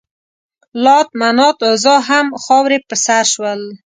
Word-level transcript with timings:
لات، 0.83 1.07
منات، 1.19 1.57
عزا 1.71 1.95
همه 2.07 2.35
خاورې 2.45 2.77
په 2.87 2.95
سر 3.05 3.25
شول. 3.33 3.61